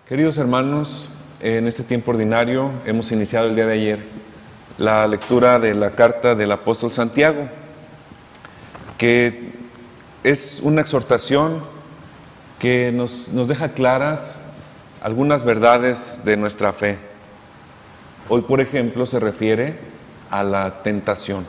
Queridos 0.09 0.37
hermanos, 0.39 1.07
en 1.39 1.67
este 1.69 1.83
tiempo 1.83 2.11
ordinario 2.11 2.69
hemos 2.85 3.13
iniciado 3.13 3.47
el 3.47 3.55
día 3.55 3.65
de 3.65 3.73
ayer 3.75 3.99
la 4.77 5.07
lectura 5.07 5.57
de 5.57 5.73
la 5.73 5.91
carta 5.91 6.35
del 6.35 6.51
apóstol 6.51 6.91
Santiago, 6.91 7.47
que 8.97 9.53
es 10.25 10.59
una 10.63 10.81
exhortación 10.81 11.63
que 12.59 12.91
nos, 12.91 13.29
nos 13.29 13.47
deja 13.47 13.69
claras 13.69 14.37
algunas 15.01 15.45
verdades 15.45 16.23
de 16.25 16.35
nuestra 16.35 16.73
fe. 16.73 17.06
Hoy, 18.29 18.41
por 18.41 18.59
ejemplo, 18.59 19.05
se 19.05 19.21
refiere 19.21 19.79
a 20.29 20.43
la 20.43 20.83
tentación. 20.83 21.45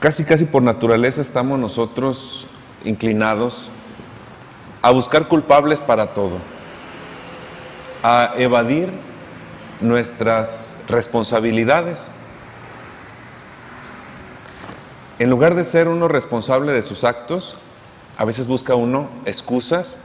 Casi, 0.00 0.24
casi 0.24 0.46
por 0.46 0.62
naturaleza 0.62 1.20
estamos 1.20 1.58
nosotros 1.58 2.46
inclinados 2.84 3.70
a 4.80 4.92
buscar 4.92 5.28
culpables 5.28 5.82
para 5.82 6.14
todo, 6.14 6.38
a 8.02 8.32
evadir 8.38 8.90
nuestras 9.82 10.78
responsabilidades. 10.88 12.10
En 15.18 15.28
lugar 15.28 15.54
de 15.54 15.64
ser 15.64 15.86
uno 15.86 16.08
responsable 16.08 16.72
de 16.72 16.82
sus 16.82 17.04
actos, 17.04 17.58
a 18.16 18.24
veces 18.24 18.46
busca 18.46 18.74
uno 18.74 19.10
excusas 19.26 19.98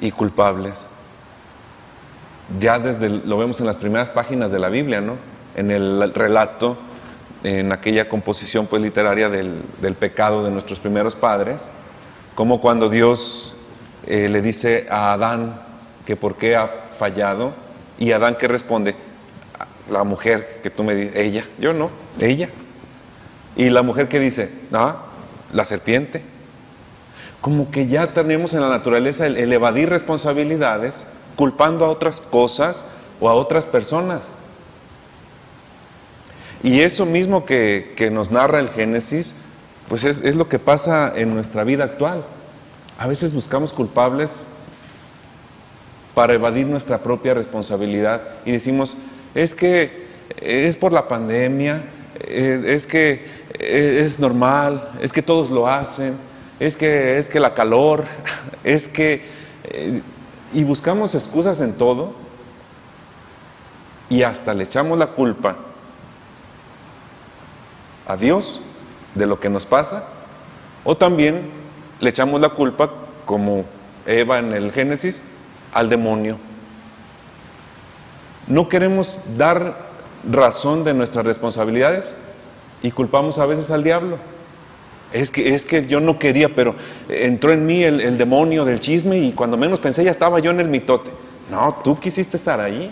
y 0.00 0.10
culpables 0.10 0.88
ya 2.58 2.78
desde 2.78 3.08
lo 3.08 3.38
vemos 3.38 3.60
en 3.60 3.66
las 3.66 3.78
primeras 3.78 4.10
páginas 4.10 4.50
de 4.50 4.58
la 4.58 4.68
Biblia, 4.68 5.00
¿no? 5.00 5.16
En 5.56 5.70
el 5.70 6.12
relato, 6.14 6.78
en 7.44 7.72
aquella 7.72 8.08
composición 8.08 8.66
pues 8.66 8.82
literaria 8.82 9.28
del, 9.28 9.62
pecado 9.98 10.44
de 10.44 10.50
nuestros 10.50 10.78
primeros 10.78 11.16
padres, 11.16 11.68
como 12.34 12.60
cuando 12.60 12.88
Dios 12.88 13.56
eh, 14.06 14.28
le 14.28 14.42
dice 14.42 14.86
a 14.90 15.12
Adán 15.12 15.60
que 16.06 16.16
por 16.16 16.36
qué 16.36 16.56
ha 16.56 16.68
fallado, 16.96 17.52
y 17.98 18.12
Adán 18.12 18.36
que 18.36 18.48
responde, 18.48 18.94
la 19.90 20.04
mujer 20.04 20.60
que 20.62 20.70
tú 20.70 20.84
me 20.84 20.94
dices, 20.94 21.16
ella, 21.16 21.44
yo 21.58 21.72
no, 21.72 21.90
ella. 22.20 22.48
Y 23.56 23.68
la 23.70 23.82
mujer 23.82 24.08
que 24.08 24.18
dice, 24.18 24.50
ah, 24.72 25.04
la 25.52 25.64
serpiente. 25.64 26.22
Como 27.40 27.70
que 27.70 27.88
ya 27.88 28.06
tenemos 28.06 28.54
en 28.54 28.60
la 28.60 28.68
naturaleza 28.68 29.26
el 29.26 29.52
evadir 29.52 29.90
responsabilidades 29.90 31.04
culpando 31.36 31.84
a 31.84 31.88
otras 31.88 32.20
cosas 32.20 32.84
o 33.20 33.28
a 33.28 33.34
otras 33.34 33.66
personas. 33.66 34.30
Y 36.62 36.80
eso 36.80 37.06
mismo 37.06 37.44
que, 37.44 38.08
nos 38.12 38.30
narra 38.30 38.60
el 38.60 38.68
Génesis, 38.68 39.34
pues 39.88 40.04
es, 40.04 40.22
es, 40.22 40.36
lo 40.36 40.48
que 40.48 40.58
pasa 40.58 41.12
en 41.14 41.34
nuestra 41.34 41.64
vida 41.64 41.84
actual. 41.84 42.24
A 42.98 43.06
veces 43.06 43.34
buscamos 43.34 43.72
culpables 43.72 44.46
para 46.14 46.34
evadir 46.34 46.66
nuestra 46.66 47.02
propia 47.02 47.34
responsabilidad 47.34 48.22
y 48.44 48.52
decimos, 48.52 48.96
es 49.34 49.54
que 49.54 50.06
es 50.40 50.76
por 50.76 50.92
la 50.92 51.08
pandemia, 51.08 51.82
eh, 52.20 52.62
es 52.66 52.86
que 52.86 53.24
eh, 53.58 54.02
es 54.04 54.18
normal, 54.18 54.90
es 55.00 55.12
que 55.12 55.22
todos 55.22 55.50
lo 55.50 55.66
hacen, 55.66 56.14
es 56.60 56.76
que 56.76 57.18
es 57.18 57.28
que 57.28 57.40
la 57.40 57.54
calor, 57.54 58.04
es 58.64 58.88
que 58.88 59.22
eh, 59.64 60.00
y 60.52 60.64
buscamos 60.64 61.14
excusas 61.14 61.60
en 61.60 61.74
todo 61.74 62.12
y 64.08 64.22
hasta 64.22 64.54
le 64.54 64.64
echamos 64.64 64.98
la 64.98 65.08
culpa 65.08 65.56
a 68.06 68.16
Dios 68.16 68.60
de 69.14 69.26
lo 69.26 69.40
que 69.40 69.48
nos 69.48 69.66
pasa 69.66 70.04
o 70.84 70.96
también 70.96 71.50
le 72.00 72.10
echamos 72.10 72.40
la 72.40 72.50
culpa 72.50 72.90
como 73.24 73.64
Eva 74.06 74.38
en 74.38 74.52
el 74.52 74.72
Génesis 74.72 75.22
al 75.72 75.88
demonio. 75.88 76.38
No 78.46 78.68
queremos 78.68 79.20
dar 79.38 79.76
razón 80.30 80.84
de 80.84 80.94
nuestras 80.94 81.24
responsabilidades 81.24 82.14
y 82.82 82.90
culpamos 82.90 83.38
a 83.38 83.46
veces 83.46 83.70
al 83.70 83.84
diablo. 83.84 84.18
Es 85.12 85.30
que, 85.30 85.54
es 85.54 85.66
que 85.66 85.86
yo 85.86 86.00
no 86.00 86.18
quería, 86.18 86.48
pero 86.48 86.74
entró 87.08 87.52
en 87.52 87.66
mí 87.66 87.82
el, 87.84 88.16
demonio 88.16 88.64
del 88.64 88.80
chisme 88.80 89.18
y 89.18 89.32
cuando 89.32 89.56
menos 89.56 89.78
pensé 89.78 90.04
ya 90.04 90.10
estaba 90.10 90.38
yo 90.38 90.50
en 90.50 90.60
el 90.60 90.68
mitote. 90.68 91.10
No, 91.50 91.80
tú 91.84 91.98
quisiste 91.98 92.36
estar 92.36 92.60
ahí. 92.60 92.90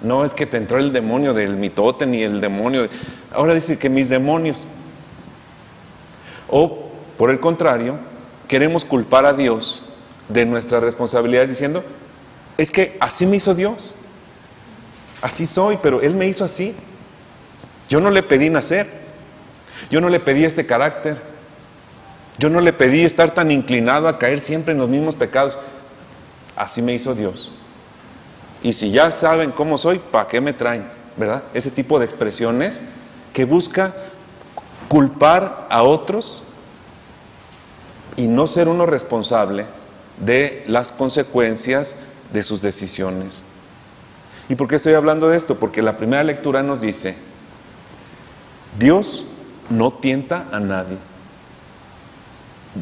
No 0.00 0.24
es 0.24 0.32
que 0.32 0.46
te 0.46 0.56
entró 0.56 0.78
el 0.78 0.92
demonio 0.92 1.34
del 1.34 1.56
mitote 1.56 2.06
ni 2.06 2.22
el 2.22 2.40
demonio. 2.40 2.88
Ahora 3.32 3.52
dice 3.52 3.76
que 3.76 3.90
mis 3.90 4.08
demonios. 4.08 4.66
O, 6.48 6.88
por 7.18 7.30
el 7.30 7.40
contrario, 7.40 7.98
queremos 8.46 8.84
culpar 8.84 9.26
a 9.26 9.34
Dios 9.34 9.84
de 10.28 10.46
nuestras 10.46 10.82
responsabilidades 10.82 11.50
diciendo, 11.50 11.82
es 12.56 12.70
que 12.70 12.96
así 13.00 13.26
me 13.26 13.36
hizo 13.36 13.54
Dios. 13.54 13.96
Así 15.20 15.44
soy, 15.46 15.78
pero 15.82 16.00
Él 16.00 16.14
me 16.14 16.26
hizo 16.26 16.44
así. 16.44 16.74
Yo 17.88 18.00
no 18.00 18.10
le 18.10 18.22
pedí 18.22 18.48
nacer. 18.48 18.86
Yo 19.90 20.00
no 20.00 20.08
le 20.08 20.20
pedí 20.20 20.44
este 20.44 20.64
carácter. 20.64 21.27
Yo 22.38 22.48
no 22.48 22.60
le 22.60 22.72
pedí 22.72 23.04
estar 23.04 23.34
tan 23.34 23.50
inclinado 23.50 24.06
a 24.08 24.18
caer 24.18 24.40
siempre 24.40 24.72
en 24.72 24.78
los 24.78 24.88
mismos 24.88 25.16
pecados. 25.16 25.58
Así 26.54 26.80
me 26.82 26.94
hizo 26.94 27.14
Dios. 27.14 27.50
Y 28.62 28.72
si 28.72 28.90
ya 28.90 29.10
saben 29.10 29.50
cómo 29.50 29.76
soy, 29.76 29.98
¿para 29.98 30.28
qué 30.28 30.40
me 30.40 30.52
traen? 30.52 30.86
¿Verdad? 31.16 31.42
Ese 31.52 31.70
tipo 31.70 31.98
de 31.98 32.04
expresiones 32.04 32.80
que 33.32 33.44
busca 33.44 33.94
culpar 34.86 35.66
a 35.68 35.82
otros 35.82 36.44
y 38.16 38.26
no 38.26 38.46
ser 38.46 38.68
uno 38.68 38.86
responsable 38.86 39.66
de 40.24 40.64
las 40.68 40.92
consecuencias 40.92 41.96
de 42.32 42.42
sus 42.44 42.62
decisiones. 42.62 43.42
¿Y 44.48 44.54
por 44.54 44.68
qué 44.68 44.76
estoy 44.76 44.94
hablando 44.94 45.28
de 45.28 45.36
esto? 45.36 45.58
Porque 45.58 45.82
la 45.82 45.96
primera 45.96 46.22
lectura 46.22 46.62
nos 46.62 46.80
dice, 46.80 47.16
Dios 48.78 49.24
no 49.70 49.92
tienta 49.92 50.46
a 50.52 50.60
nadie 50.60 50.96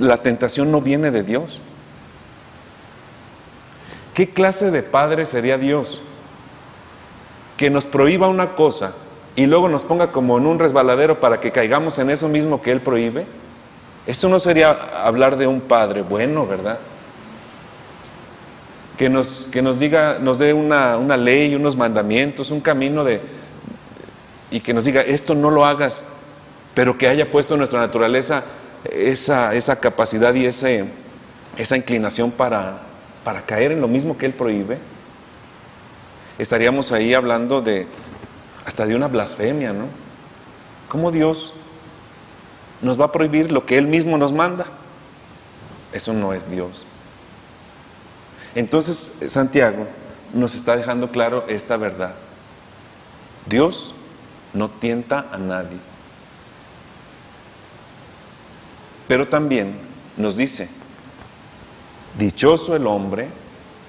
la 0.00 0.18
tentación 0.18 0.70
no 0.70 0.80
viene 0.80 1.10
de 1.10 1.22
Dios. 1.22 1.60
¿Qué 4.14 4.30
clase 4.30 4.70
de 4.70 4.82
padre 4.82 5.26
sería 5.26 5.58
Dios 5.58 6.00
que 7.56 7.70
nos 7.70 7.86
prohíba 7.86 8.28
una 8.28 8.54
cosa 8.54 8.92
y 9.34 9.46
luego 9.46 9.68
nos 9.68 9.84
ponga 9.84 10.10
como 10.10 10.38
en 10.38 10.46
un 10.46 10.58
resbaladero 10.58 11.20
para 11.20 11.40
que 11.40 11.52
caigamos 11.52 11.98
en 11.98 12.10
eso 12.10 12.28
mismo 12.28 12.62
que 12.62 12.72
Él 12.72 12.80
prohíbe? 12.80 13.26
Eso 14.06 14.28
no 14.28 14.38
sería 14.38 14.70
hablar 14.70 15.36
de 15.36 15.46
un 15.46 15.60
padre 15.60 16.02
bueno, 16.02 16.46
¿verdad? 16.46 16.78
Que 18.96 19.08
nos, 19.08 19.48
que 19.52 19.60
nos 19.60 19.78
diga, 19.78 20.18
nos 20.18 20.38
dé 20.38 20.54
una, 20.54 20.96
una 20.96 21.16
ley, 21.16 21.54
unos 21.54 21.76
mandamientos, 21.76 22.50
un 22.50 22.60
camino 22.60 23.04
de, 23.04 23.20
y 24.50 24.60
que 24.60 24.72
nos 24.72 24.84
diga, 24.84 25.02
esto 25.02 25.34
no 25.34 25.50
lo 25.50 25.66
hagas, 25.66 26.04
pero 26.74 26.96
que 26.96 27.08
haya 27.08 27.30
puesto 27.30 27.56
nuestra 27.56 27.80
naturaleza 27.80 28.44
esa, 28.92 29.54
esa 29.54 29.76
capacidad 29.76 30.34
y 30.34 30.46
ese, 30.46 30.86
esa 31.56 31.76
inclinación 31.76 32.30
para, 32.30 32.80
para 33.24 33.42
caer 33.42 33.72
en 33.72 33.80
lo 33.80 33.88
mismo 33.88 34.16
que 34.16 34.26
Él 34.26 34.32
prohíbe, 34.32 34.78
estaríamos 36.38 36.92
ahí 36.92 37.14
hablando 37.14 37.60
de 37.62 37.86
hasta 38.64 38.84
de 38.84 38.96
una 38.96 39.06
blasfemia, 39.06 39.72
¿no? 39.72 39.86
¿Cómo 40.88 41.12
Dios 41.12 41.54
nos 42.82 43.00
va 43.00 43.06
a 43.06 43.12
prohibir 43.12 43.52
lo 43.52 43.64
que 43.64 43.78
Él 43.78 43.86
mismo 43.86 44.18
nos 44.18 44.32
manda? 44.32 44.66
Eso 45.92 46.12
no 46.12 46.32
es 46.32 46.50
Dios. 46.50 46.84
Entonces 48.54 49.12
Santiago 49.28 49.86
nos 50.34 50.54
está 50.54 50.76
dejando 50.76 51.10
claro 51.10 51.44
esta 51.48 51.76
verdad. 51.76 52.14
Dios 53.46 53.94
no 54.52 54.68
tienta 54.68 55.26
a 55.30 55.38
nadie. 55.38 55.78
Pero 59.08 59.28
también 59.28 59.78
nos 60.16 60.36
dice, 60.36 60.68
dichoso 62.18 62.74
el 62.74 62.86
hombre 62.86 63.28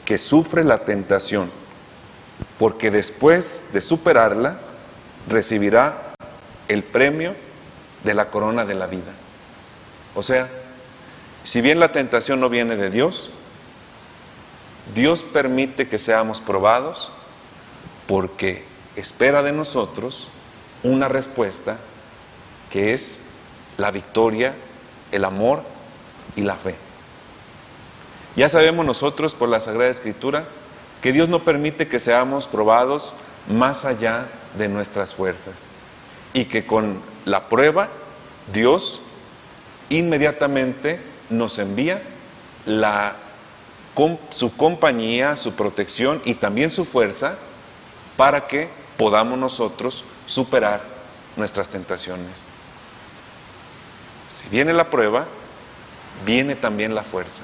que 0.06 0.18
sufre 0.18 0.64
la 0.64 0.86
tentación, 0.86 1.50
porque 2.60 2.92
después 2.92 3.68
de 3.74 3.81
superarla 3.81 4.60
recibirá 5.28 6.14
el 6.68 6.84
premio 6.84 7.36
de 8.04 8.14
la 8.14 8.30
corona 8.30 8.66
de 8.66 8.75
la 8.75 8.88
vida. 8.88 9.12
O 10.16 10.24
sea, 10.24 10.48
si 11.44 11.62
bien 11.62 11.80
la 11.80 11.92
tentación 11.92 12.40
no 12.40 12.50
viene 12.50 12.75
de 12.75 12.90
Dios, 12.90 13.31
Dios 14.94 15.24
permite 15.24 15.88
que 15.88 15.98
seamos 15.98 16.42
probados 16.42 17.12
porque 18.08 18.64
espera 18.96 19.44
de 19.44 19.52
nosotros 19.52 20.30
una 20.84 21.08
respuesta 21.08 21.78
que 22.72 22.94
es 22.94 23.19
la 23.78 23.92
victoria 23.92 24.56
el 25.12 25.25
amor 25.25 25.62
y 26.36 26.42
la 26.42 26.56
fe. 26.56 26.75
Ya 28.36 28.50
sabemos 28.50 28.86
nosotros 28.86 29.33
por 29.36 29.50
la 29.50 29.59
Sagrada 29.59 29.89
Escritura 29.89 30.45
que 31.01 31.12
Dios 31.12 31.30
no 31.30 31.44
permite 31.44 31.88
que 31.88 32.00
seamos 32.00 32.48
probados 32.48 33.13
más 33.48 33.86
allá 33.86 34.27
de 34.57 34.68
nuestras 34.68 35.15
fuerzas 35.15 35.68
y 36.33 36.45
que 36.45 36.65
con 36.65 37.01
la 37.25 37.50
prueba 37.50 37.89
Dios 38.54 39.01
inmediatamente 39.89 41.00
nos 41.30 41.59
envía 41.59 42.01
la, 42.65 43.15
su 44.30 44.56
compañía, 44.56 45.36
su 45.36 45.54
protección 45.54 46.21
y 46.25 46.36
también 46.36 46.69
su 46.69 46.86
fuerza 46.86 47.36
para 48.15 48.48
que 48.48 48.69
podamos 48.98 49.38
nosotros 49.38 50.04
superar 50.25 50.81
nuestras 51.36 51.69
tentaciones. 51.69 52.45
Si 54.38 54.48
viene 54.50 54.72
la 54.72 54.92
prueba, 54.92 55.25
viene 56.24 56.56
también 56.56 56.94
la 56.94 57.04
fuerza. 57.04 57.42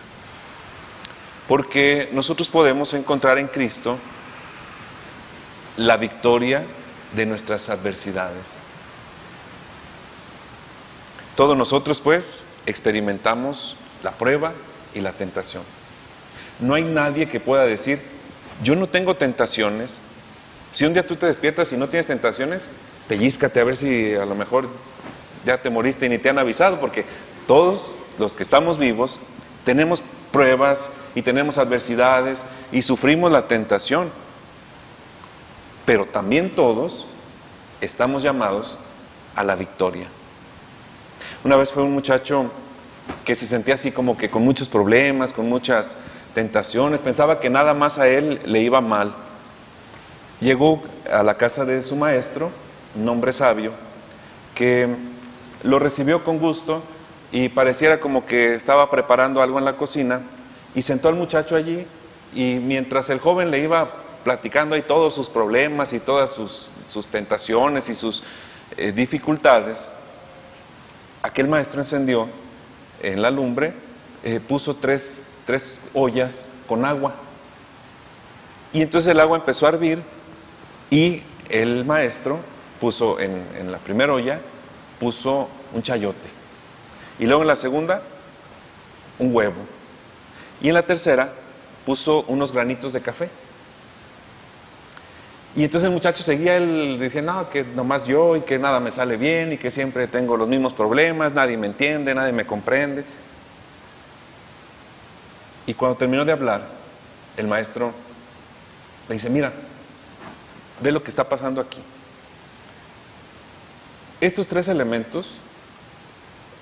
Porque 1.48 2.08
nosotros 2.12 2.50
podemos 2.50 2.94
encontrar 2.94 3.40
en 3.40 3.48
Cristo 3.48 3.98
la 5.76 5.98
victoria 5.98 6.64
de 7.16 7.26
nuestras 7.26 7.70
adversidades. 7.70 8.44
Todos 11.36 11.58
nosotros 11.58 12.00
pues 12.00 12.44
experimentamos 12.68 13.76
la 14.04 14.12
prueba 14.12 14.54
y 14.94 15.02
la 15.02 15.14
tentación. 15.14 15.64
No 16.60 16.76
hay 16.76 16.84
nadie 16.84 17.28
que 17.28 17.40
pueda 17.40 17.66
decir, 17.66 18.04
yo 18.62 18.76
no 18.76 18.86
tengo 18.86 19.16
tentaciones. 19.16 20.00
Si 20.72 20.86
un 20.86 20.94
día 20.94 21.08
tú 21.08 21.16
te 21.16 21.26
despiertas 21.26 21.74
y 21.74 21.78
no 21.78 21.90
tienes 21.90 22.06
tentaciones, 22.06 22.70
pellízcate 23.08 23.60
a 23.60 23.64
ver 23.64 23.78
si 23.78 24.14
a 24.14 24.26
lo 24.26 24.36
mejor 24.36 24.70
ya 25.46 25.62
te 25.62 25.70
moriste 25.70 26.06
y 26.06 26.10
ni 26.10 26.18
te 26.18 26.30
han 26.30 26.38
avisado, 26.38 26.80
porque 26.80 27.06
todos 27.48 27.98
los 28.18 28.36
que 28.36 28.44
estamos 28.44 28.78
vivos 28.78 29.20
tenemos 29.66 30.04
pruebas 30.32 30.90
y 31.16 31.22
tenemos 31.22 31.58
adversidades 31.58 32.44
y 32.72 32.82
sufrimos 32.82 33.32
la 33.32 33.48
tentación. 33.48 34.10
Pero 35.86 36.06
también 36.06 36.56
todos 36.56 37.08
estamos 37.82 38.24
llamados 38.24 38.78
a 39.36 39.44
la 39.44 39.56
victoria. 39.56 40.08
Una 41.44 41.58
vez 41.58 41.72
fue 41.72 41.84
un 41.84 41.94
muchacho 41.94 42.50
que 43.26 43.36
se 43.36 43.46
sentía 43.46 43.74
así 43.74 43.92
como 43.92 44.18
que 44.18 44.30
con 44.30 44.44
muchos 44.44 44.70
problemas, 44.70 45.34
con 45.34 45.50
muchas 45.50 45.98
tentaciones, 46.34 47.02
pensaba 47.02 47.40
que 47.40 47.50
nada 47.50 47.74
más 47.74 48.00
a 48.00 48.08
él 48.08 48.42
le 48.46 48.62
iba 48.62 48.82
mal. 48.82 49.14
Llegó 50.40 50.82
a 51.12 51.22
la 51.24 51.36
casa 51.38 51.66
de 51.66 51.84
su 51.84 51.96
maestro, 51.96 52.50
un 52.96 53.08
hombre 53.08 53.34
sabio, 53.34 53.74
que 54.56 54.88
lo 55.64 55.80
recibió 55.80 56.24
con 56.24 56.40
gusto 56.40 56.84
y 57.32 57.50
pareciera 57.50 58.00
como 58.00 58.26
que 58.26 58.54
estaba 58.54 58.90
preparando 58.92 59.42
algo 59.42 59.58
en 59.58 59.66
la 59.66 59.76
cocina 59.76 60.22
y 60.76 60.82
sentó 60.82 61.08
al 61.08 61.16
muchacho 61.16 61.56
allí 61.56 61.86
y 62.36 62.56
mientras 62.56 63.10
el 63.10 63.20
joven 63.20 63.50
le 63.50 63.60
iba 63.60 63.92
platicando 64.24 64.76
ahí 64.76 64.82
todos 64.82 65.14
sus 65.14 65.30
problemas 65.30 65.94
y 65.94 66.00
todas 66.00 66.32
sus, 66.32 66.70
tentaciones 67.12 67.90
y 67.90 67.96
sus 67.96 68.24
eh, 68.78 68.92
dificultades, 68.92 69.90
aquel 71.24 71.48
maestro 71.48 71.82
encendió 71.82 72.30
en 73.02 73.22
la 73.22 73.32
lumbre, 73.32 73.74
eh, 74.24 74.40
puso 74.40 74.76
tres, 74.76 75.24
ollas 75.94 76.48
con 76.68 76.86
agua. 76.86 77.16
Y 78.72 78.82
entonces 78.82 79.10
el 79.10 79.20
agua 79.20 79.38
empezó 79.38 79.66
a 79.66 79.70
hervir 79.70 80.02
y 80.90 81.24
el 81.50 81.84
maestro 81.84 82.40
puso 82.80 83.20
en, 83.20 83.44
en 83.60 83.72
la 83.72 83.80
primera 83.80 84.14
olla, 84.14 84.40
puso 85.04 85.50
un 85.74 85.84
chayote. 85.84 86.30
Y 87.20 87.26
luego 87.26 87.42
en 87.42 87.50
la 87.50 87.58
segunda, 87.58 88.02
un 89.20 89.36
huevo. 89.36 89.62
Y 90.62 90.70
en 90.70 90.76
la 90.76 90.86
tercera, 90.86 91.34
puso 91.86 92.24
unos 92.30 92.54
granitos 92.54 92.94
de 92.94 93.02
café. 93.02 93.30
Y 95.58 95.66
entonces 95.66 95.88
el 95.88 95.94
muchacho 95.94 96.24
seguía 96.24 96.56
él 96.56 96.98
diciendo, 96.98 97.34
no, 97.34 97.50
que 97.50 97.64
nomás 97.64 98.06
yo 98.06 98.38
y 98.38 98.42
que 98.42 98.58
nada 98.58 98.80
me 98.80 98.92
sale 98.92 99.18
bien 99.18 99.52
y 99.52 99.58
que 99.58 99.72
siempre 99.72 100.08
tengo 100.08 100.38
los 100.38 100.48
mismos 100.48 100.72
problemas, 100.72 101.34
nadie 101.34 101.58
me 101.58 101.68
entiende, 101.68 102.16
nadie 102.16 102.32
me 102.32 102.46
comprende. 102.46 103.04
Y 105.66 105.74
cuando 105.74 105.98
terminó 105.98 106.24
de 106.24 106.32
hablar, 106.32 106.66
el 107.36 107.48
maestro 107.48 107.92
le 109.10 109.16
dice, 109.16 109.30
mira, 109.30 109.52
ve 110.80 110.94
lo 110.94 111.04
que 111.04 111.10
está 111.10 111.28
pasando 111.28 111.60
aquí. 111.60 111.82
Estos 114.24 114.48
tres 114.48 114.70
elementos 114.70 115.36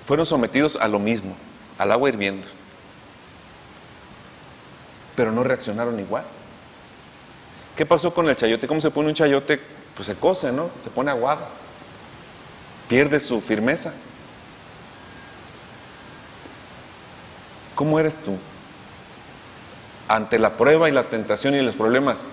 fueron 0.04 0.26
sometidos 0.26 0.74
a 0.74 0.88
lo 0.88 0.98
mismo, 0.98 1.36
al 1.78 1.92
agua 1.92 2.08
hirviendo, 2.08 2.48
pero 5.14 5.30
no 5.30 5.44
reaccionaron 5.44 6.00
igual. 6.00 6.24
¿Qué 7.76 7.86
pasó 7.86 8.12
con 8.12 8.28
el 8.28 8.34
chayote? 8.34 8.66
¿Cómo 8.66 8.80
se 8.80 8.90
pone 8.90 9.10
un 9.10 9.14
chayote? 9.14 9.60
Pues 9.94 10.06
se 10.06 10.16
cose, 10.16 10.50
¿no? 10.50 10.70
Se 10.82 10.90
pone 10.90 11.12
aguado. 11.12 11.46
Pierde 12.88 13.20
su 13.20 13.40
firmeza. 13.40 13.92
¿Cómo 17.76 18.00
eres 18.00 18.16
tú? 18.16 18.36
Ante 20.08 20.40
la 20.40 20.56
prueba 20.56 20.88
y 20.88 20.92
la 20.92 21.04
tentación 21.04 21.54
y 21.54 21.60
los 21.60 21.76
problemas, 21.76 22.24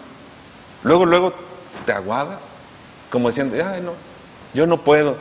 luego, 0.82 1.06
luego 1.06 1.36
te 1.86 1.92
aguadas, 1.92 2.48
como 3.12 3.28
diciendo, 3.28 3.56
ay, 3.64 3.82
no, 3.82 3.94
yo 4.54 4.66
no 4.68 4.82
puedo, 4.82 5.18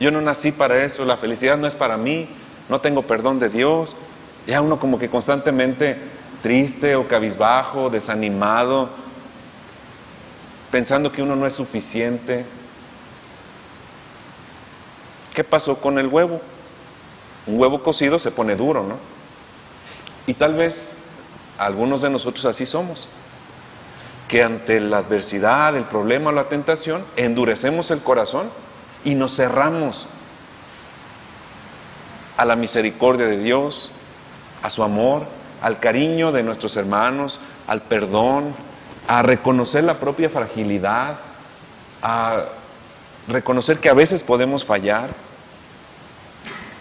yo 0.00 0.10
no 0.10 0.20
nací 0.20 0.52
para 0.52 0.84
eso, 0.84 1.04
la 1.04 1.16
felicidad 1.16 1.56
no 1.56 1.66
es 1.66 1.74
para 1.74 1.96
mí, 1.96 2.28
no 2.68 2.80
tengo 2.80 3.02
perdón 3.02 3.38
de 3.38 3.48
Dios. 3.48 3.96
Ya 4.46 4.60
uno 4.60 4.80
como 4.80 4.98
que 4.98 5.08
constantemente 5.08 5.96
triste 6.42 6.96
o 6.96 7.06
cabizbajo, 7.06 7.90
desanimado, 7.90 8.88
pensando 10.70 11.12
que 11.12 11.22
uno 11.22 11.36
no 11.36 11.46
es 11.46 11.52
suficiente. 11.52 12.44
¿Qué 15.34 15.44
pasó 15.44 15.76
con 15.76 15.98
el 15.98 16.08
huevo? 16.08 16.40
Un 17.46 17.60
huevo 17.60 17.82
cocido 17.82 18.18
se 18.18 18.30
pone 18.30 18.56
duro, 18.56 18.82
¿no? 18.82 18.96
Y 20.26 20.34
tal 20.34 20.54
vez 20.54 21.02
algunos 21.58 22.02
de 22.02 22.10
nosotros 22.10 22.44
así 22.46 22.66
somos, 22.66 23.08
que 24.28 24.42
ante 24.42 24.80
la 24.80 24.98
adversidad, 24.98 25.76
el 25.76 25.84
problema 25.84 26.30
o 26.30 26.32
la 26.32 26.48
tentación, 26.48 27.04
endurecemos 27.16 27.90
el 27.90 28.00
corazón 28.02 28.48
y 29.04 29.14
nos 29.14 29.36
cerramos 29.36 30.06
a 32.36 32.44
la 32.44 32.56
misericordia 32.56 33.26
de 33.26 33.38
Dios, 33.38 33.90
a 34.62 34.70
su 34.70 34.82
amor, 34.82 35.24
al 35.62 35.78
cariño 35.78 36.32
de 36.32 36.42
nuestros 36.42 36.76
hermanos, 36.76 37.40
al 37.66 37.82
perdón, 37.82 38.54
a 39.08 39.22
reconocer 39.22 39.84
la 39.84 39.98
propia 40.00 40.28
fragilidad, 40.28 41.16
a 42.02 42.46
reconocer 43.28 43.78
que 43.78 43.88
a 43.88 43.94
veces 43.94 44.22
podemos 44.22 44.64
fallar, 44.64 45.10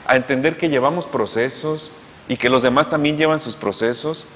a 0.07 0.15
entender 0.15 0.57
que 0.57 0.69
llevamos 0.69 1.07
procesos 1.07 1.91
y 2.27 2.37
que 2.37 2.49
los 2.49 2.63
demás 2.63 2.89
también 2.89 3.17
llevan 3.17 3.39
sus 3.39 3.55
procesos 3.55 4.27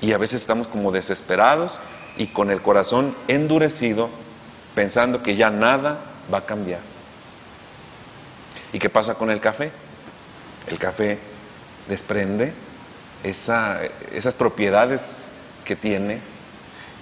y 0.00 0.12
a 0.12 0.18
veces 0.18 0.40
estamos 0.40 0.68
como 0.68 0.92
desesperados 0.92 1.80
y 2.16 2.28
con 2.28 2.50
el 2.50 2.62
corazón 2.62 3.14
endurecido 3.28 4.08
pensando 4.74 5.22
que 5.22 5.36
ya 5.36 5.50
nada 5.50 5.98
va 6.32 6.38
a 6.38 6.46
cambiar. 6.46 6.80
¿Y 8.72 8.78
qué 8.78 8.88
pasa 8.88 9.14
con 9.14 9.30
el 9.30 9.40
café? 9.40 9.70
El 10.68 10.78
café 10.78 11.18
desprende 11.88 12.52
esas 13.22 14.34
propiedades 14.36 15.28
que 15.64 15.76
tiene 15.76 16.20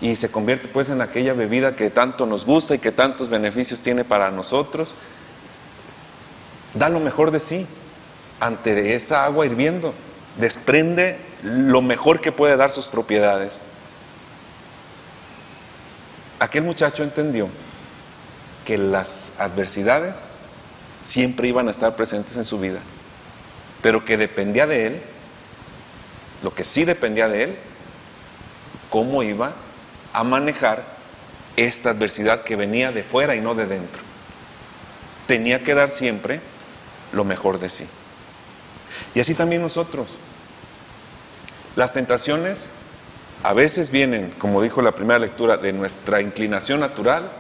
y 0.01 0.17
se 0.17 0.31
convierte 0.31 0.69
pues 0.69 0.89
en 0.89 1.01
aquella 1.01 1.33
bebida 1.33 1.77
que 1.77 1.91
tanto 1.91 2.27
nos 2.27 2.45
gusta 2.45 2.75
y 2.75 2.79
que 2.79 2.93
tantos 2.93 3.29
beneficios 3.29 3.81
tiene 3.81 4.05
para 4.05 4.31
nosotros. 4.31 4.95
Da 6.75 6.89
lo 6.89 7.01
mejor 7.01 7.31
de 7.31 7.41
sí 7.41 7.67
ante 8.41 8.95
esa 8.95 9.25
agua 9.25 9.47
hirviendo, 9.47 9.95
desprende 10.39 11.19
lo 11.43 11.83
mejor 11.83 12.21
que 12.21 12.33
puede 12.33 12.57
dar 12.57 12.71
sus 12.71 12.89
propiedades. 12.89 13.61
Aquel 16.39 16.63
muchacho 16.63 17.03
entendió 17.03 17.49
que 18.65 18.79
las 18.79 19.33
adversidades 19.39 20.29
siempre 21.03 21.49
iban 21.49 21.69
a 21.69 21.71
estar 21.71 21.97
presentes 21.97 22.37
en 22.37 22.45
su 22.45 22.59
vida, 22.59 22.81
pero 23.83 24.05
que 24.05 24.17
dependía 24.17 24.67
de 24.67 24.87
él, 24.87 25.03
lo 26.43 26.55
que 26.55 26.65
sí 26.65 26.85
dependía 26.85 27.29
de 27.29 27.45
él, 27.45 27.57
cómo 28.91 29.23
iba 29.23 29.53
a 30.13 30.25
manejar 30.25 30.85
esta 31.57 31.91
adversidad 31.91 32.45
que 32.45 32.57
venía 32.57 32.93
de 32.93 33.03
fuera 33.03 33.35
y 33.35 33.41
no 33.41 33.55
de 33.55 33.67
dentro. 33.67 34.03
Tenía 35.27 35.63
que 35.63 35.75
dar 35.75 35.91
siempre 35.91 36.41
lo 37.13 37.25
mejor 37.25 37.59
de 37.59 37.69
sí. 37.69 37.87
Y 39.15 39.21
así 39.21 39.35
también 39.35 39.63
nosotros. 39.63 40.17
Las 41.77 41.93
tentaciones 41.93 42.73
a 43.43 43.53
veces 43.53 43.91
vienen, 43.91 44.33
como 44.39 44.63
dijo 44.63 44.83
la 44.83 44.93
primera 44.93 45.19
lectura, 45.19 45.57
de 45.57 45.73
nuestra 45.73 46.21
inclinación 46.21 46.81
natural, 46.81 47.31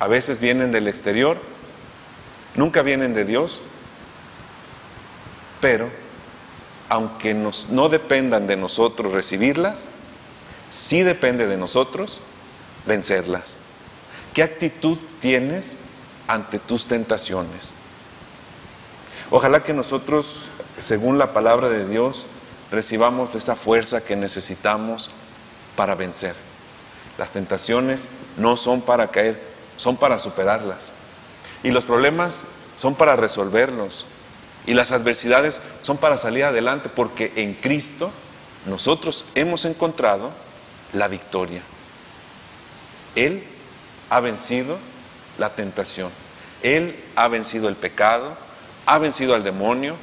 a 0.00 0.06
veces 0.06 0.40
vienen 0.40 0.70
del 0.70 0.88
exterior, 0.88 1.38
nunca 2.58 2.82
vienen 2.82 3.14
de 3.14 3.24
Dios, 3.24 3.60
pero 5.60 5.88
aunque 6.88 7.32
nos, 7.32 7.68
no 7.68 7.88
dependan 7.88 8.48
de 8.48 8.56
nosotros 8.56 9.12
recibirlas, 9.12 9.86
sí 10.72 11.04
depende 11.04 11.46
de 11.46 11.56
nosotros 11.56 12.20
vencerlas. 12.84 13.56
¿Qué 14.34 14.42
actitud 14.42 14.98
tienes 15.20 15.76
ante 16.26 16.58
tus 16.58 16.88
tentaciones? 16.88 17.72
Ojalá 19.30 19.62
que 19.62 19.72
nosotros, 19.72 20.48
según 20.78 21.16
la 21.16 21.32
palabra 21.32 21.68
de 21.68 21.86
Dios, 21.86 22.26
recibamos 22.72 23.36
esa 23.36 23.54
fuerza 23.54 24.00
que 24.00 24.16
necesitamos 24.16 25.10
para 25.76 25.94
vencer. 25.94 26.34
Las 27.18 27.30
tentaciones 27.30 28.08
no 28.36 28.56
son 28.56 28.80
para 28.80 29.08
caer, 29.12 29.40
son 29.76 29.96
para 29.96 30.18
superarlas. 30.18 30.92
Y 31.62 31.70
los 31.70 31.84
problemas 31.84 32.42
son 32.76 32.94
para 32.94 33.16
resolverlos. 33.16 34.06
Y 34.66 34.74
las 34.74 34.92
adversidades 34.92 35.60
son 35.82 35.96
para 35.96 36.16
salir 36.16 36.44
adelante 36.44 36.88
porque 36.88 37.32
en 37.36 37.54
Cristo 37.54 38.10
nosotros 38.66 39.24
hemos 39.34 39.64
encontrado 39.64 40.30
la 40.92 41.08
victoria. 41.08 41.62
Él 43.14 43.42
ha 44.10 44.20
vencido 44.20 44.78
la 45.38 45.50
tentación. 45.54 46.10
Él 46.62 46.96
ha 47.16 47.28
vencido 47.28 47.68
el 47.68 47.76
pecado, 47.76 48.36
ha 48.86 48.98
vencido 48.98 49.34
al 49.34 49.44
demonio, 49.44 49.96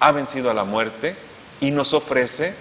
ha 0.00 0.12
vencido 0.12 0.50
a 0.50 0.54
la 0.54 0.64
muerte 0.64 1.16
y 1.60 1.70
nos 1.70 1.94
ofrece 1.94 2.54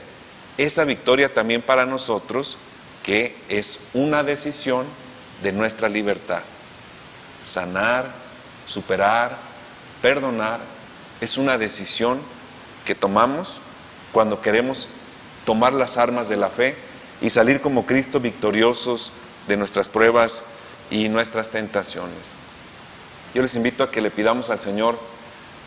esa 0.58 0.84
victoria 0.84 1.34
también 1.34 1.62
para 1.62 1.86
nosotros 1.86 2.58
que 3.04 3.36
es 3.50 3.80
una 3.94 4.24
decisión 4.24 4.86
de 5.42 5.52
nuestra 5.52 5.90
libertad. 5.90 6.42
Sanar, 7.44 8.06
superar, 8.66 9.38
perdonar, 10.02 10.60
es 11.20 11.38
una 11.38 11.58
decisión 11.58 12.20
que 12.86 12.96
tomamos 12.96 13.62
cuando 14.12 14.42
queremos 14.42 14.90
tomar 15.46 15.74
las 15.74 15.98
armas 15.98 16.30
de 16.30 16.38
la 16.38 16.50
fe 16.50 16.76
y 17.22 17.30
salir 17.30 17.62
como 17.62 17.86
Cristo 17.86 18.20
victoriosos 18.20 19.14
de 19.48 19.58
nuestras 19.58 19.90
pruebas 19.90 20.44
y 20.90 21.10
nuestras 21.10 21.50
tentaciones. 21.50 22.34
Yo 23.34 23.42
les 23.42 23.56
invito 23.56 23.84
a 23.84 23.92
que 23.92 24.02
le 24.02 24.12
pidamos 24.12 24.50
al 24.50 24.60
Señor 24.60 25.00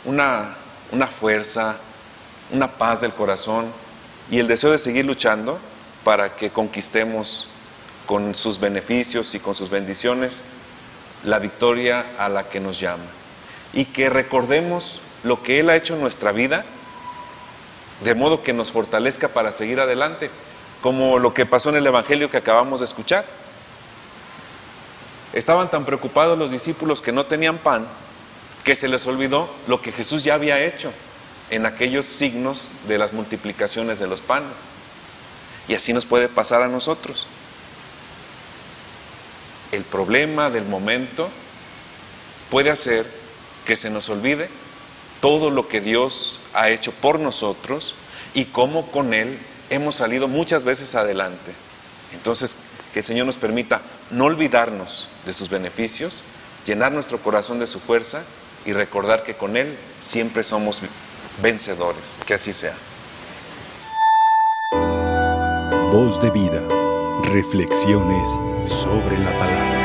una, 0.05 0.57
una 0.93 1.07
fuerza, 1.07 1.77
una 2.53 2.73
paz 2.73 3.01
del 3.01 3.15
corazón 3.15 3.67
y 4.31 4.39
el 4.39 4.49
deseo 4.49 4.71
de 4.71 4.79
seguir 4.79 5.05
luchando 5.05 5.59
para 6.05 6.37
que 6.37 6.51
conquistemos 6.51 7.49
con 8.07 8.35
sus 8.35 8.61
beneficios 8.61 9.35
y 9.35 9.41
con 9.41 9.55
sus 9.55 9.71
bendiciones 9.71 10.43
la 11.25 11.39
victoria 11.39 12.05
a 12.19 12.29
la 12.29 12.49
que 12.49 12.61
nos 12.61 12.79
llama. 12.79 13.05
Y 13.73 13.87
que 13.87 14.09
recordemos 14.09 15.01
lo 15.23 15.43
que 15.43 15.61
Él 15.61 15.71
ha 15.71 15.77
hecho 15.77 15.95
en 15.95 16.01
nuestra 16.01 16.33
vida, 16.33 16.65
de 18.03 18.15
modo 18.15 18.43
que 18.43 18.53
nos 18.53 18.73
fortalezca 18.73 19.29
para 19.29 19.53
seguir 19.53 19.81
adelante, 19.81 20.31
como 20.81 21.19
lo 21.19 21.33
que 21.33 21.47
pasó 21.47 21.71
en 21.71 21.77
el 21.77 21.87
Evangelio 21.87 22.31
que 22.31 22.37
acabamos 22.37 22.81
de 22.81 22.87
escuchar. 22.87 23.25
Estaban 25.33 25.71
tan 25.71 25.85
preocupados 25.85 26.39
los 26.39 26.51
discípulos 26.51 27.01
que 27.01 27.11
no 27.11 27.27
tenían 27.27 27.59
pan, 27.59 27.87
que 28.63 28.77
se 28.77 28.89
les 28.89 29.07
olvidó 29.07 29.49
lo 29.67 29.81
que 29.81 29.93
Jesús 29.93 30.25
ya 30.25 30.35
había 30.35 30.63
hecho 30.63 30.93
en 31.51 31.67
aquellos 31.67 32.05
signos 32.05 32.71
de 32.87 32.99
las 32.99 33.13
multiplicaciones 33.13 33.99
de 33.99 34.07
los 34.07 34.21
panes. 34.21 34.53
Y 35.69 35.75
así 35.75 35.93
nos 35.93 36.07
puede 36.07 36.29
pasar 36.29 36.63
a 36.63 36.69
nosotros. 36.69 37.27
El 39.75 39.83
problema 39.83 40.51
del 40.51 40.65
momento 40.67 41.29
puede 42.49 42.71
hacer 42.71 43.05
que 43.67 43.75
se 43.75 43.91
nos 43.91 44.09
olvide 44.09 44.49
todo 45.21 45.51
lo 45.51 45.67
que 45.67 45.81
Dios 45.81 46.43
ha 46.55 46.71
hecho 46.71 46.93
por 46.93 47.19
nosotros 47.19 47.97
y 48.35 48.45
cómo 48.45 48.93
con 48.93 49.13
Él 49.13 49.37
hemos 49.71 49.97
salido 49.97 50.29
muchas 50.29 50.63
veces 50.63 50.95
adelante. 50.95 51.51
Entonces, 52.13 52.57
que 52.93 53.01
el 53.01 53.05
Señor 53.05 53.27
nos 53.27 53.37
permita 53.37 53.83
no 54.13 54.27
olvidarnos 54.27 55.09
de 55.27 55.35
sus 55.35 55.49
beneficios, 55.49 56.23
llenar 56.65 56.93
nuestro 56.93 57.19
corazón 57.19 57.59
de 57.59 57.67
su 57.67 57.81
fuerza 57.81 58.23
y 58.65 58.75
recordar 58.75 59.25
que 59.25 59.35
con 59.35 59.57
Él 59.57 59.77
siempre 60.01 60.45
somos 60.45 60.83
vencedores. 61.43 62.17
Que 62.25 62.35
así 62.35 62.53
sea. 62.53 62.77
Voz 65.91 66.21
de 66.21 66.31
vida. 66.31 66.65
Reflexiones 67.25 68.39
sobre 68.65 69.19
la 69.19 69.39
palabra. 69.39 69.84